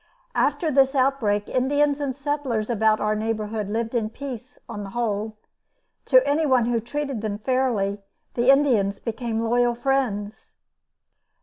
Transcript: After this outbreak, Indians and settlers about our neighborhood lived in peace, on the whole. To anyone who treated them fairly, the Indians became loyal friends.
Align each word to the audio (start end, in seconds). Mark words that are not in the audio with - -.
After 0.33 0.71
this 0.71 0.95
outbreak, 0.95 1.47
Indians 1.47 2.01
and 2.01 2.15
settlers 2.15 2.71
about 2.71 2.99
our 2.99 3.13
neighborhood 3.15 3.69
lived 3.69 3.93
in 3.93 4.09
peace, 4.09 4.57
on 4.67 4.83
the 4.83 4.89
whole. 4.97 5.37
To 6.05 6.27
anyone 6.27 6.65
who 6.65 6.79
treated 6.79 7.21
them 7.21 7.37
fairly, 7.37 8.01
the 8.33 8.49
Indians 8.49 8.97
became 8.97 9.41
loyal 9.41 9.75
friends. 9.75 10.55